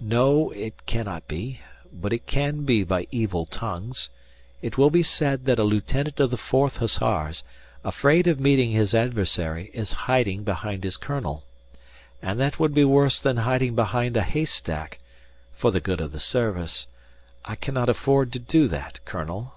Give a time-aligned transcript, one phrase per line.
[0.00, 1.58] "No, it cannot be;
[1.92, 4.08] but it can be by evil tongues.
[4.62, 7.42] It will be said that a lieutenant of the Fourth Hussars,
[7.82, 11.42] afraid of meeting his adversary, is hiding behind his colonel.
[12.22, 15.00] And that would be worse than hiding behind a haystack
[15.52, 16.86] for the good of the service.
[17.44, 19.54] I cannot afford to do that, colonel."